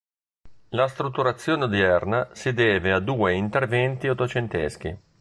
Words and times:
La 0.69 0.87
strutturazione 0.87 1.65
odierna 1.65 2.27
si 2.33 2.53
deve 2.53 2.91
a 2.91 2.99
due 2.99 3.35
interventi 3.35 4.07
ottocenteschi. 4.07 4.97